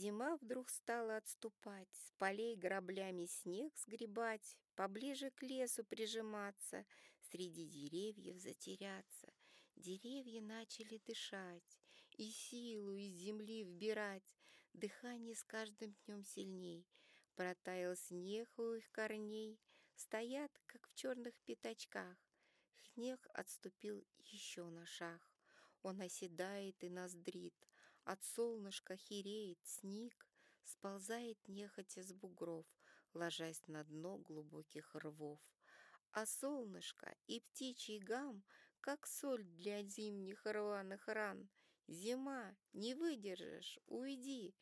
[0.00, 6.86] Зима вдруг стала отступать, с полей граблями снег сгребать, поближе к лесу прижиматься,
[7.30, 9.30] среди деревьев затеряться.
[9.76, 11.78] Деревья начали дышать
[12.16, 14.24] и силу из земли вбирать.
[14.72, 16.86] Дыхание с каждым днем сильней.
[17.34, 19.60] Протаял снег у их корней,
[19.96, 22.16] стоят, как в черных пятачках.
[22.94, 25.20] Снег отступил еще на шаг.
[25.82, 27.68] Он оседает и ноздрит,
[28.12, 30.26] От солнышка хереет сник,
[30.64, 32.66] Сползает нехотя с бугров,
[33.14, 35.38] Ложась на дно глубоких рвов.
[36.10, 38.42] А солнышко и птичий гам,
[38.80, 41.48] Как соль для зимних рваных ран.
[41.86, 44.56] Зима, не выдержишь, уйди,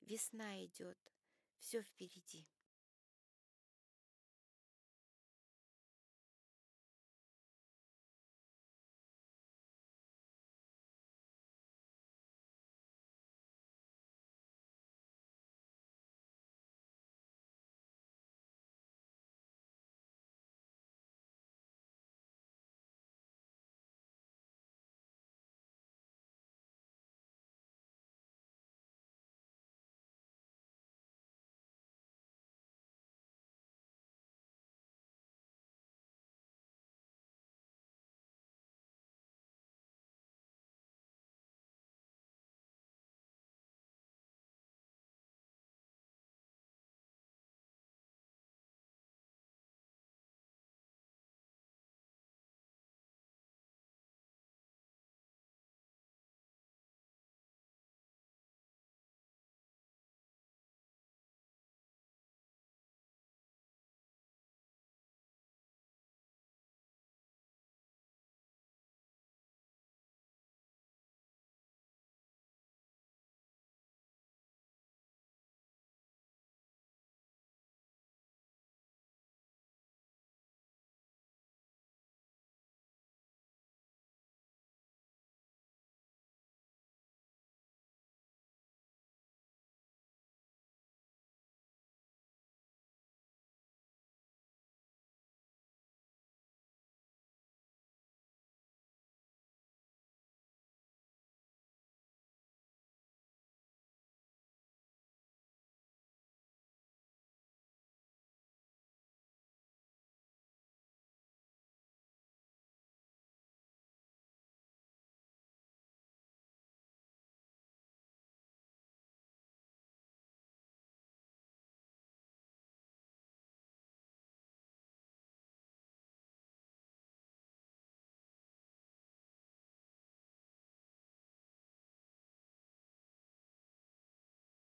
[0.00, 1.00] Весна идет,
[1.58, 2.46] все впереди.